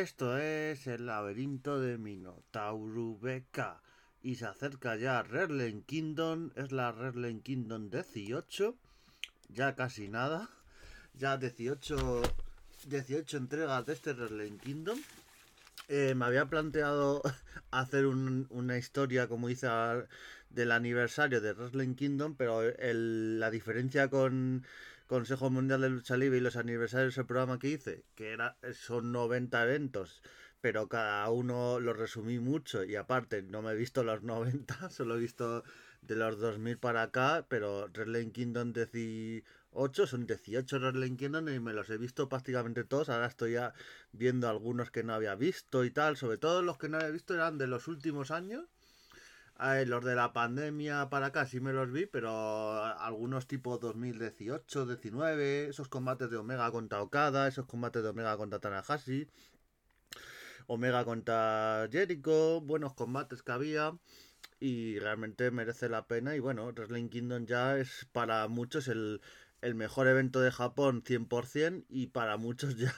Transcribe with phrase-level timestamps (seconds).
[0.00, 3.82] Esto es el laberinto de Minotauro BK.
[4.22, 6.52] Y se acerca ya Redland Kingdom.
[6.56, 8.74] Es la Redland Kingdom 18.
[9.50, 10.48] Ya casi nada.
[11.18, 12.22] Ya 18,
[12.86, 14.98] 18 entregas de este Redland Kingdom.
[15.88, 17.20] Eh, me había planteado
[17.70, 19.68] hacer una historia, como dice,
[20.48, 24.64] del aniversario de Wrestling Kingdom, pero la diferencia con
[25.10, 29.10] Consejo Mundial de Lucha Libre y los aniversarios del programa que hice, que era, son
[29.10, 30.22] 90 eventos,
[30.60, 35.16] pero cada uno lo resumí mucho y aparte no me he visto los 90, solo
[35.16, 35.64] he visto
[36.00, 41.72] de los 2000 para acá, pero Wrestling Kingdom 18 son 18 Wrestling Kingdom y me
[41.72, 43.74] los he visto prácticamente todos, ahora estoy ya
[44.12, 47.34] viendo algunos que no había visto y tal, sobre todo los que no había visto
[47.34, 48.68] eran de los últimos años
[49.86, 55.68] los de la pandemia para acá sí me los vi, pero algunos tipo 2018, 19,
[55.68, 59.28] esos combates de Omega contra Okada, esos combates de Omega contra Tanahashi,
[60.66, 63.98] Omega contra Jericho, buenos combates que había
[64.60, 66.36] y realmente merece la pena.
[66.36, 69.20] Y bueno, Wrestling Kingdom ya es para muchos el,
[69.60, 72.94] el mejor evento de Japón 100% y para muchos ya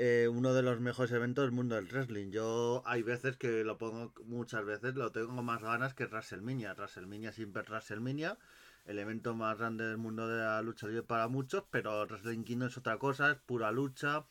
[0.00, 2.30] eh, uno de los mejores eventos del mundo del wrestling.
[2.30, 6.72] Yo hay veces que lo pongo, muchas veces lo tengo más ganas que WrestleMania.
[6.74, 8.38] WrestleMania siempre es WrestleMania,
[8.86, 12.68] el evento más grande del mundo de la lucha libre para muchos, pero Wrestling Kingdom
[12.68, 14.24] es otra cosa, es pura lucha.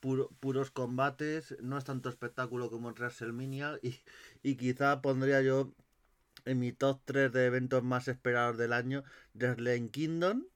[0.00, 4.00] puros combates, no es tanto espectáculo como WrestleMania y,
[4.42, 5.74] y quizá pondría yo
[6.46, 10.46] en mi top 3 de eventos más esperados del año Wrestling Kingdom,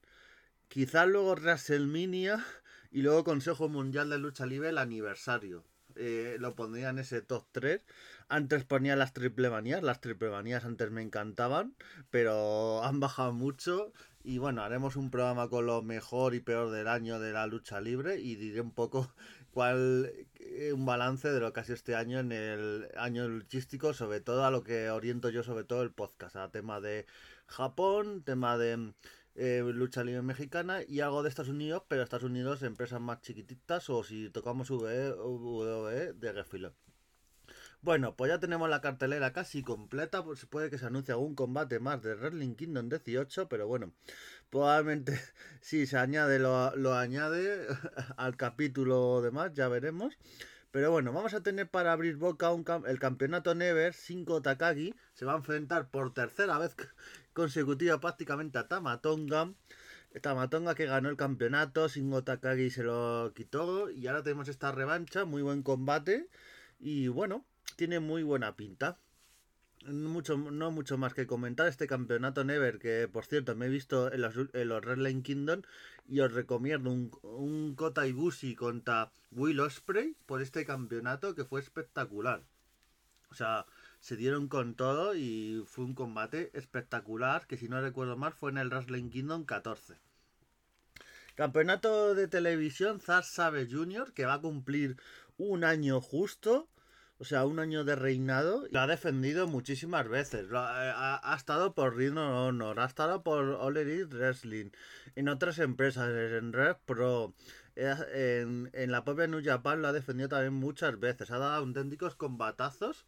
[0.69, 2.43] quizá luego WrestleMania
[2.95, 5.65] y luego Consejo Mundial de Lucha Libre, el aniversario.
[5.97, 7.81] Eh, lo pondría en ese top 3.
[8.29, 9.83] Antes ponía las triple manías.
[9.83, 11.75] Las triple manías antes me encantaban,
[12.11, 13.93] pero han bajado mucho.
[14.23, 17.81] Y bueno, haremos un programa con lo mejor y peor del año de la lucha
[17.81, 19.13] libre y diré un poco
[19.51, 23.93] cuál eh, un balance de lo que ha sido este año en el año luchístico,
[23.93, 27.07] sobre todo a lo que oriento yo, sobre todo el podcast, a tema de
[27.49, 28.95] Japón, tema de
[29.37, 33.91] eh, lucha libre mexicana y algo de Estados Unidos, pero Estados Unidos empresas más chiquititas
[33.91, 36.75] o si tocamos VE, de refilo.
[37.83, 41.81] Bueno, pues ya tenemos la cartelera casi completa, pues puede que se anuncie algún combate
[41.81, 43.93] más de Wrestling Kingdom 18, pero bueno,
[44.51, 45.21] probablemente
[45.61, 47.67] si se añade lo, lo añade
[48.17, 50.17] al capítulo demás, ya veremos.
[50.75, 52.51] Pero bueno, vamos a tener para abrir boca
[52.89, 54.93] el campeonato Never 5 Takagi.
[55.13, 56.75] Se va a enfrentar por tercera vez
[57.33, 59.55] consecutiva prácticamente a Tamatonga.
[60.21, 65.25] Tamatonga que ganó el campeonato, Shingo Takagi se lo quitó y ahora tenemos esta revancha,
[65.25, 66.29] muy buen combate
[66.81, 67.45] y bueno,
[67.77, 68.99] tiene muy buena pinta
[69.93, 74.13] mucho, no mucho más que comentar este campeonato Never, que por cierto me he visto
[74.13, 75.63] en los, en los Red Kingdom
[76.09, 81.61] y os recomiendo un, un Kota Ibushi contra Will Osprey por este campeonato que fue
[81.61, 82.43] espectacular.
[83.31, 83.67] O sea,
[84.01, 88.51] se dieron con todo y fue un combate espectacular que si no recuerdo mal fue
[88.51, 89.95] en el Wrestling Kingdom 14.
[91.35, 94.13] Campeonato de televisión Zar Sabe Jr.
[94.13, 94.97] que va a cumplir
[95.37, 96.69] un año justo
[97.19, 98.67] o sea, un año de reinado.
[98.71, 100.47] Lo ha defendido muchísimas veces.
[100.53, 104.71] ha, estado por Ring Honor, ha estado por All Elite Wrestling,
[105.17, 107.35] en otras empresas, en Red Pro,
[107.77, 111.31] eh, en, en la propia New Japan lo ha defendido también muchas veces.
[111.31, 113.05] Ha dado auténticos combatazos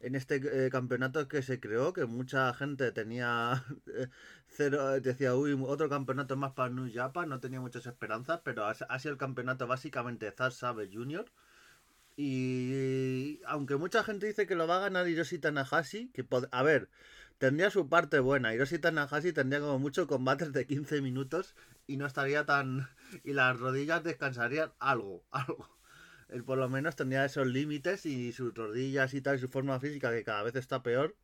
[0.00, 4.08] en este eh, campeonato que se creó, que mucha gente tenía eh,
[4.48, 8.74] cero, decía, uy, otro campeonato más para New Japan, no tenía muchas esperanzas, pero ha,
[8.98, 11.26] sido el campeonato básicamente Zack Sabe Jr.,
[12.22, 16.90] y aunque mucha gente dice que lo va a ganar Hiroshi Tanahashi, que a ver,
[17.38, 18.52] tendría su parte buena.
[18.52, 21.54] Hiroshi Tanahashi tendría como mucho combates de 15 minutos
[21.86, 22.90] y no estaría tan...
[23.24, 25.66] y las rodillas descansarían algo, algo.
[26.28, 29.80] Él por lo menos tendría esos límites y sus rodillas y tal, y su forma
[29.80, 31.16] física que cada vez está peor.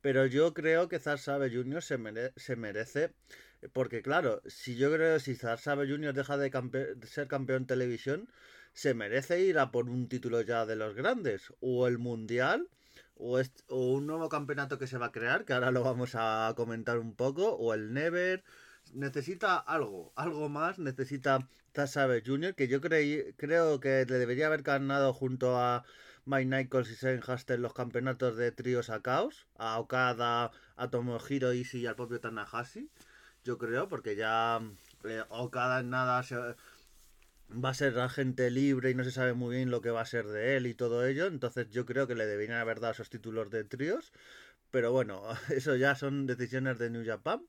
[0.00, 1.82] Pero yo creo que Zar Sabe Jr.
[1.82, 1.98] Se,
[2.36, 3.12] se merece,
[3.72, 6.14] porque claro, si yo creo que si Zar Sabe Jr.
[6.14, 8.28] deja de, ser campeón televisión,
[8.72, 12.68] se merece ir a por un título ya de los grandes, o el mundial,
[13.16, 16.52] o, o un nuevo campeonato que se va a crear, que ahora lo vamos a
[16.56, 18.42] comentar un poco, o el Never.
[18.94, 24.62] Necesita algo, algo más, necesita Tasabe Jr., que yo creí, creo que le debería haber
[24.62, 25.84] ganado junto a
[26.24, 31.52] Mike Nichols y Shane Haster los campeonatos de tríos a Caos, a Okada, a Tomohiro
[31.52, 32.90] Ishii y al propio Tanahashi,
[33.44, 34.60] yo creo, porque ya
[35.04, 36.36] eh, Okada en nada se,
[37.52, 40.06] va a ser agente libre y no se sabe muy bien lo que va a
[40.06, 41.26] ser de él y todo ello.
[41.26, 44.12] Entonces yo creo que le deberían haber dado esos títulos de tríos.
[44.70, 47.42] Pero bueno, eso ya son decisiones de New Japan.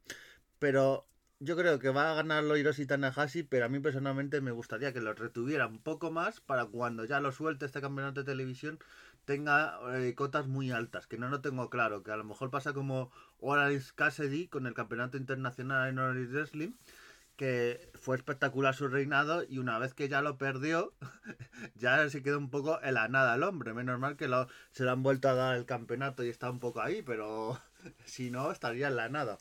[0.59, 1.07] Pero
[1.39, 5.01] yo creo que va a ganarlo Hiroshi Tanahashi, pero a mí personalmente me gustaría que
[5.01, 8.79] lo retuviera un poco más para cuando ya lo suelte este campeonato de televisión
[9.25, 12.73] tenga eh, cotas muy altas, que no lo tengo claro, que a lo mejor pasa
[12.73, 16.73] como Orange Cassidy con el campeonato internacional en Orange Wrestling,
[17.41, 20.93] que fue espectacular su reinado y una vez que ya lo perdió,
[21.73, 23.73] ya se quedó un poco en la nada el hombre.
[23.73, 26.59] Menos mal que lo, se le han vuelto a dar el campeonato y está un
[26.59, 27.59] poco ahí, pero
[28.05, 29.39] si no, estaría en la nada.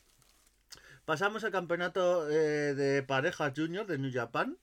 [1.05, 4.57] Pasamos al campeonato eh, de parejas junior de New Japan.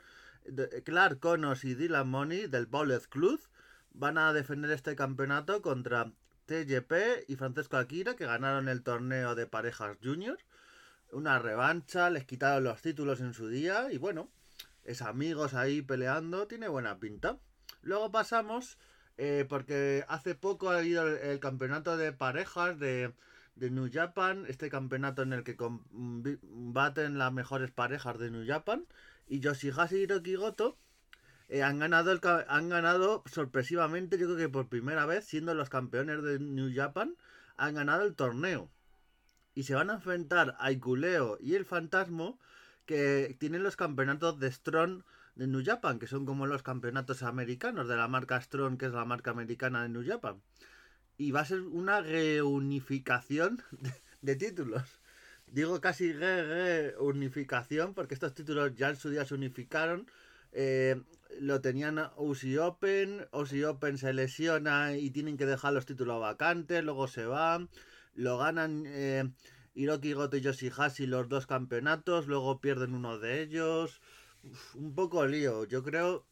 [0.84, 3.40] Clark Connors y Dylan Money del Bullet Club
[3.92, 6.10] van a defender este campeonato contra
[6.46, 10.38] TJP y Francesco Akira que ganaron el torneo de parejas junior
[11.12, 14.30] una revancha, les quitaron los títulos en su día y bueno,
[14.84, 17.38] es amigos ahí peleando, tiene buena pinta.
[17.82, 18.78] Luego pasamos,
[19.16, 23.12] eh, porque hace poco ha habido el, campeonato de parejas de,
[23.56, 28.86] de, New Japan, este campeonato en el que combaten las mejores parejas de New Japan,
[29.26, 30.78] y Yoshihashi y Hiroki Goto
[31.48, 35.68] eh, han, ganado el, han ganado sorpresivamente, yo creo que por primera vez, siendo los
[35.68, 37.16] campeones de New Japan,
[37.56, 38.70] han ganado el torneo
[39.58, 42.38] y se van a enfrentar a Ikuleo y el Fantasmo
[42.86, 45.02] que tienen los campeonatos de Strong
[45.34, 48.92] de New Japan, que son como los campeonatos americanos de la marca Strong, que es
[48.92, 50.40] la marca americana de New Japan.
[51.16, 53.60] Y va a ser una reunificación
[54.22, 54.84] de, títulos.
[55.48, 60.08] Digo casi reunificación porque estos títulos ya en su día se unificaron.
[60.52, 61.02] Eh,
[61.40, 66.84] lo tenían Uzi Open, Uzi Open se lesiona y tienen que dejar los títulos vacantes,
[66.84, 67.68] luego se van
[68.14, 69.30] lo ganan eh,
[69.74, 74.00] Hiroki Goto y Yoshihashi los dos campeonatos, luego pierden uno de ellos.
[74.74, 76.26] un poco lío, yo creo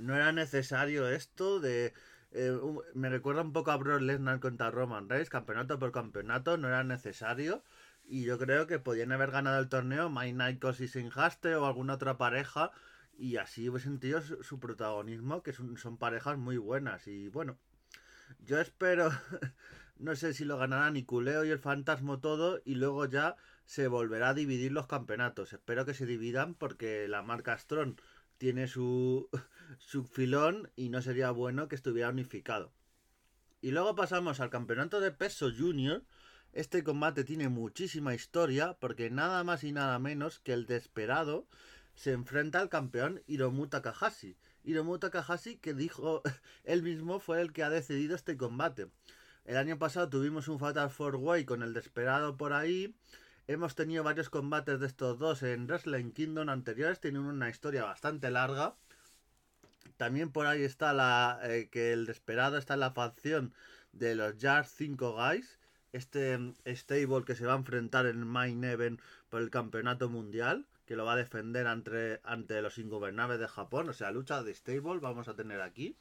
[0.00, 1.92] no era necesario esto de...
[2.32, 2.58] Eh,
[2.94, 6.84] me recuerda un poco a Brock Lesnar contra Roman Reigns, campeonato por campeonato, no era
[6.84, 7.62] necesario.
[8.04, 11.66] Y yo creo que podían haber ganado el torneo My Night y Sin Haste o
[11.66, 12.70] alguna otra pareja.
[13.18, 17.06] Y así hubiese sentido su, protagonismo, que son, parejas muy buenas.
[17.06, 17.58] Y bueno,
[18.40, 19.10] yo espero
[20.00, 23.36] no sé si lo ganarán Niculeo y el Fantasma todo y luego ya
[23.66, 25.52] se volverá a dividir los campeonatos.
[25.52, 28.00] Espero que se dividan porque la marca Strong
[28.38, 29.28] tiene su,
[29.78, 32.72] su filón y no sería bueno que estuviera unificado.
[33.60, 36.02] Y luego pasamos al campeonato de peso junior.
[36.54, 41.46] Este combate tiene muchísima historia porque nada más y nada menos que el desesperado
[41.94, 44.38] se enfrenta al campeón Hiromu Takahashi.
[44.64, 46.22] Hiromu Takahashi que dijo
[46.64, 48.88] él mismo fue el que ha decidido este combate.
[49.50, 52.94] El año pasado tuvimos un Fatal Four Way con el Desperado por ahí.
[53.48, 57.00] Hemos tenido varios combates de estos dos en Wrestling Kingdom anteriores.
[57.00, 58.76] Tienen una historia bastante larga.
[59.96, 63.52] También por ahí está la eh, que el Desperado está en la facción
[63.90, 65.58] de los Jazz 5 Guys.
[65.92, 69.00] Este mm, stable que se va a enfrentar en Main Event
[69.30, 70.64] por el campeonato mundial.
[70.86, 73.88] Que lo va a defender ante, ante los ingobernables de Japón.
[73.88, 75.96] O sea, lucha de stable vamos a tener aquí.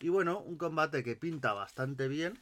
[0.00, 2.38] Y bueno, un combate que pinta bastante bien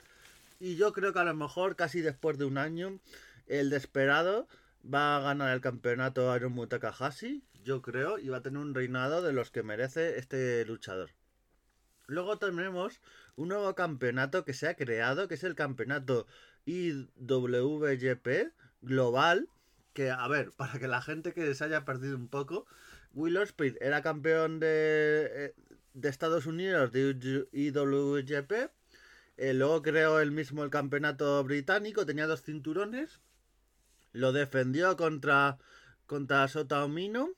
[0.63, 3.01] y yo creo que a lo mejor, casi después de un año,
[3.49, 4.47] el Desperado
[4.83, 9.23] va a ganar el campeonato Iron Takahashi, yo creo, y va a tener un reinado
[9.23, 11.11] de los que merece este luchador.
[12.07, 13.01] Luego tenemos
[13.35, 16.29] un nuevo campeonato que se ha creado, que es el campeonato
[16.65, 19.49] IWGP Global.
[19.95, 22.67] Que, a ver, para que la gente que se haya perdido un poco,
[23.15, 25.55] Will Ospreay era campeón de, eh,
[25.95, 28.71] de Estados Unidos de IWGP
[29.37, 33.21] eh, luego creó él mismo el campeonato británico, tenía dos cinturones.
[34.13, 35.59] Lo defendió contra,
[36.07, 37.31] contra Sotaomino.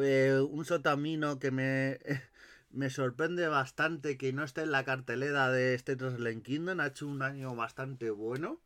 [0.00, 1.98] Eh, un Sotamino que me,
[2.70, 6.80] me sorprende bastante que no esté en la cartelera de este Wrestling Kingdom.
[6.80, 8.60] Ha hecho un año bastante bueno.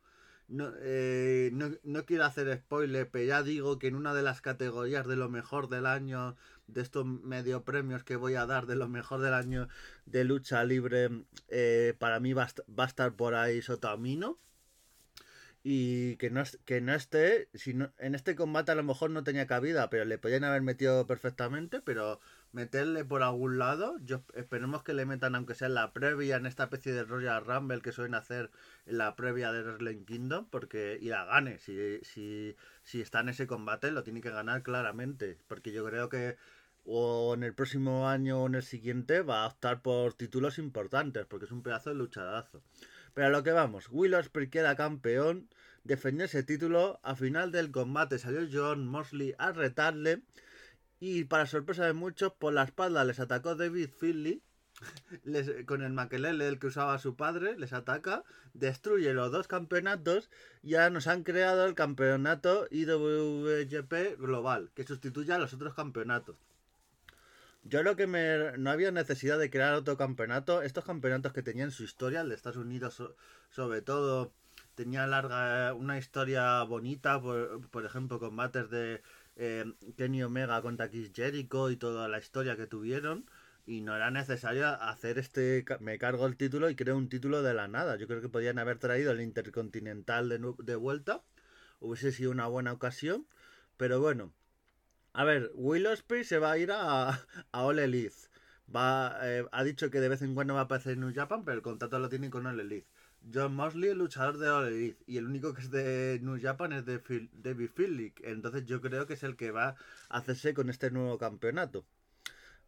[0.48, 4.42] No, eh, no, no, quiero hacer spoiler, pero ya digo que en una de las
[4.42, 6.36] categorías de lo mejor del año,
[6.66, 9.68] de estos medio premios que voy a dar de lo mejor del año
[10.06, 11.08] de lucha libre,
[11.48, 12.48] eh, para mí va,
[12.78, 14.38] va, a estar por ahí Sotamino.
[15.66, 19.46] Y que no, que no esté, si en este combate a lo mejor no tenía
[19.46, 22.20] cabida, pero le podían haber metido perfectamente, pero
[22.54, 23.96] meterle por algún lado.
[24.04, 27.44] Yo esperemos que le metan, aunque sea en la previa, en esta especie de Royal
[27.44, 28.50] Rumble que suelen hacer
[28.86, 31.58] en la previa de Wrestling Kingdom, porque y la gane.
[31.58, 36.08] Si, si, si está en ese combate, lo tiene que ganar claramente, porque yo creo
[36.08, 36.36] que
[36.86, 41.26] o en el próximo año o en el siguiente va a optar por títulos importantes,
[41.26, 42.62] porque es un pedazo de luchadazo.
[43.14, 45.48] Pero a lo que vamos, Will Ospreay queda campeón,
[45.82, 50.22] defendió ese título, a final del combate salió John Mosley a retarle
[51.04, 54.42] y para sorpresa de muchos, por la espalda les atacó David Finley.
[55.66, 60.30] con el maquelele el que usaba su padre, les ataca, destruye los dos campeonatos
[60.62, 66.36] ya nos han creado el campeonato IWGP global, que sustituye a los otros campeonatos.
[67.64, 68.56] Yo lo que me...
[68.56, 70.62] No había necesidad de crear otro campeonato.
[70.62, 73.02] Estos campeonatos que tenían su historia, el de Estados Unidos
[73.50, 74.32] sobre todo,
[74.74, 79.02] tenía larga una historia bonita, por ejemplo, combates de
[79.36, 79.64] eh,
[79.96, 83.26] Kenny Omega contra Chris Jericho y toda la historia que tuvieron.
[83.66, 85.64] Y no era necesario hacer este.
[85.80, 87.96] Me cargo el título y creo un título de la nada.
[87.96, 91.22] Yo creo que podían haber traído el Intercontinental de, de vuelta.
[91.80, 93.26] Hubiese sido una buena ocasión.
[93.76, 94.32] Pero bueno.
[95.14, 97.08] A ver, Will Ospreay se va a ir a,
[97.52, 97.78] a All.
[98.74, 101.44] Va, eh, ha dicho que de vez en cuando va a aparecer en New Japan,
[101.44, 102.88] pero el contrato lo tiene con All Elite.
[103.32, 104.96] John Mosley, el luchador de All.
[105.06, 108.20] Y el único que es de New Japan es de Phil, David Phillick.
[108.24, 109.76] Entonces yo creo que es el que va
[110.08, 111.84] a hacerse con este nuevo campeonato.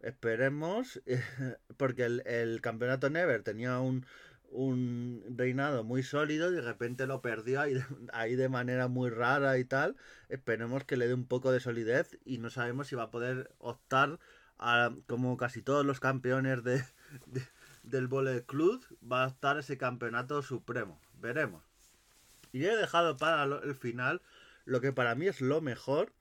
[0.01, 1.03] Esperemos,
[1.77, 4.07] porque el, el campeonato Never tenía un,
[4.51, 7.61] un reinado muy sólido y de repente lo perdió
[8.13, 9.97] ahí, de manera muy rara y tal.
[10.29, 13.51] Esperemos que le dé un poco de solidez y no sabemos si va a poder
[13.59, 14.19] optar
[14.59, 16.83] a, como casi todos los campeones de
[17.87, 21.01] del Bullet Club, va a estar ese campeonato supremo.
[21.21, 21.63] Veremos.
[22.53, 24.21] Y he dejado para el final
[24.65, 26.13] lo que para mí es lo mejor,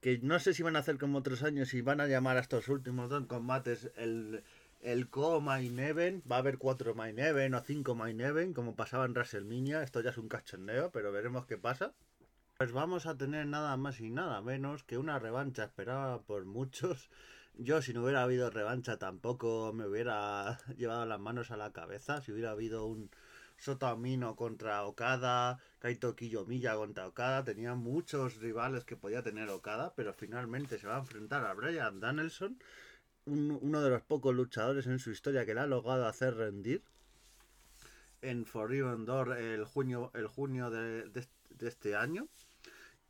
[0.00, 2.40] que no sé si van a hacer como otros años y van a llamar a
[2.40, 4.42] estos últimos dos combates el
[4.82, 7.16] el co-main event, va a haber cuatro main
[7.54, 11.56] o cinco main como pasaba en WrestleMania, esto ya es un cachondeo, pero veremos qué
[11.56, 11.94] pasa.
[12.58, 17.08] Pues vamos a tener nada más y nada menos que una revancha esperada por muchos.
[17.54, 22.20] Yo si no hubiera habido revancha tampoco me hubiera llevado las manos a la cabeza,
[22.22, 23.10] si hubiera habido un
[23.58, 30.12] Sotamino contra Okada, Kaito Kiyomiya contra Okada, tenía muchos rivales que podía tener Okada, pero
[30.12, 32.58] finalmente se va a enfrentar a Brian Danielson
[33.24, 36.82] uno de los pocos luchadores en su historia que le ha logrado hacer rendir
[38.22, 41.10] en Forbidden Door el junio, el junio de,
[41.60, 42.28] este año.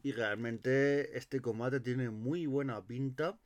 [0.02, 3.38] Y realmente este combate tiene muy buena pinta.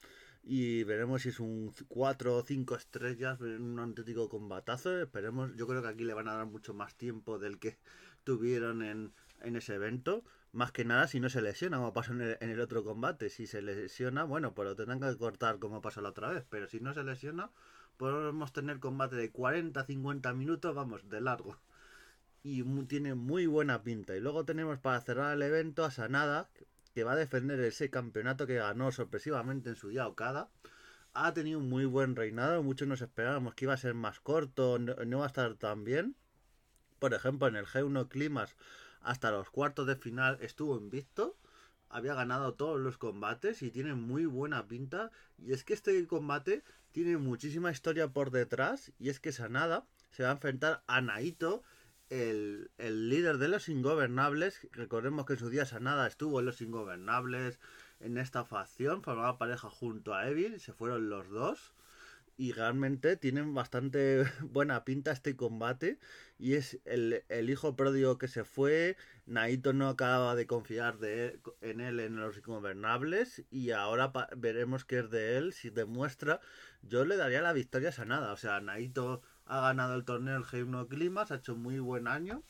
[0.49, 5.03] Y veremos si es un 4 o 5 estrellas, un auténtico combatazo.
[5.03, 7.79] Esperemos, yo creo que aquí le van a dar mucho más tiempo del que
[8.23, 9.13] tuvieron en,
[9.43, 10.23] en ese evento.
[10.53, 13.29] Más que nada si no se lesiona, como pasó en el, otro combate.
[13.29, 16.45] Si se lesiona, bueno, pues lo tendrán que cortar como pasó la otra vez.
[16.49, 17.51] Pero si no se lesiona,
[17.97, 21.59] podemos tener combate de 40-50 minutos, vamos, de largo.
[22.45, 24.17] Y tiene muy buena pinta.
[24.17, 26.49] Y luego tenemos para cerrar el evento a Sanada,
[26.97, 30.49] que va a defender ese campeonato que ganó sorpresivamente en su día Okada.
[31.13, 34.79] Ha tenido un muy buen reinado, muchos nos esperábamos que iba a ser más corto,
[34.79, 36.17] no, no va a estar tan bien.
[36.99, 38.57] Por ejemplo, en el G1 Climas
[39.03, 41.37] hasta los cuartos de final estuvo invicto.
[41.91, 45.11] Había ganado todos los combates y tiene muy buena pinta.
[45.37, 48.91] Y es que este combate tiene muchísima historia por detrás.
[48.99, 51.63] Y es que Sanada se va a enfrentar a Naito,
[52.11, 54.67] el, líder de los ingobernables.
[54.73, 57.59] Recordemos que en su día Sanada estuvo en los ingobernables
[58.01, 59.03] en esta facción.
[59.03, 60.61] Formaba pareja junto a Evil.
[60.61, 61.73] Se fueron los dos
[62.39, 65.99] y realmente tienen bastante buena pinta este combate
[66.39, 71.81] y es el, hijo pródigo que se fue, Naito no acaba de confiar de en
[71.81, 76.41] él en los ingobernables y ahora veremos qué es de él, si demuestra,
[76.83, 80.45] yo le daría la victoria a Sanada, o sea, Naito ha ganado el torneo el
[80.45, 82.43] G1 Climas, ha hecho muy buen año,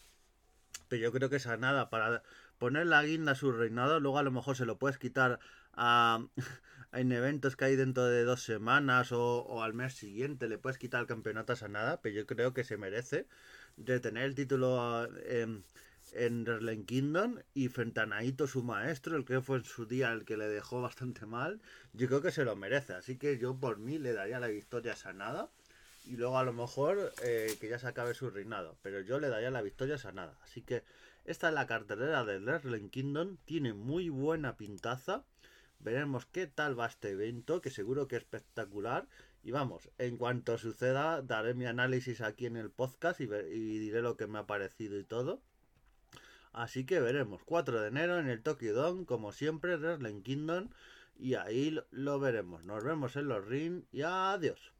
[0.88, 2.22] pero yo creo que Sanada para
[2.58, 5.38] poner la guinda a su reinado, luego a lo mejor se lo puedes quitar
[5.74, 6.24] a
[6.92, 11.00] en eventos que hay dentro de dos semanas o, al mes siguiente le puedes quitar
[11.02, 13.26] el campeonato a Sanada, pero yo creo que se merece
[13.76, 15.64] de tener el título en,
[16.12, 20.12] en Wrestling Kingdom y frente a Naito, su maestro, el que fue en su día
[20.12, 21.60] el que le dejó bastante mal,
[21.92, 22.94] yo creo que se lo merece.
[22.94, 25.50] Así que yo por mí le daría la victoria a Sanada
[26.06, 29.28] y luego a lo mejor eh, que ya se acabe su reinado, pero yo le
[29.28, 30.38] daría la victoria a Sanada.
[30.42, 30.82] Así que
[31.24, 35.24] esta es la cartelera de Wrestling Kingdom, tiene muy buena pintaza.
[35.80, 39.08] Veremos qué tal va este evento, que seguro que es espectacular.
[39.42, 44.02] Y vamos, en cuanto suceda, daré mi análisis aquí en el podcast y, y diré
[44.02, 45.42] lo que me ha parecido y todo.
[46.52, 47.42] Así que veremos.
[47.44, 50.70] 4 de enero en el Tokyo Dome, como siempre, Wrestling Kingdom.
[51.18, 52.64] Y ahí lo veremos.
[52.64, 54.75] Nos vemos en los ring y adiós.